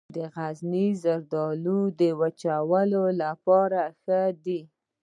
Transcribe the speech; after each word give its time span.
د 0.15 0.17
غزني 0.35 0.87
زردالو 1.03 1.79
د 1.99 2.01
وچولو 2.19 3.03
لپاره 3.21 3.81
ښه 4.01 4.21
دي. 4.45 4.61